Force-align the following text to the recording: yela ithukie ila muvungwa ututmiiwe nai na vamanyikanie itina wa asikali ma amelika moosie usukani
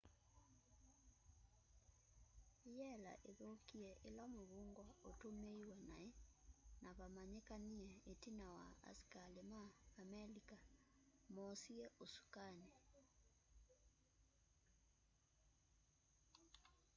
yela 2.77 3.13
ithukie 3.29 3.89
ila 4.07 4.23
muvungwa 4.35 4.87
ututmiiwe 5.09 5.75
nai 5.89 6.07
na 6.83 6.89
vamanyikanie 6.97 7.91
itina 8.13 8.45
wa 8.57 8.67
asikali 8.89 9.41
ma 9.51 9.63
amelika 10.01 10.57
moosie 11.33 11.85
usukani 12.03 12.69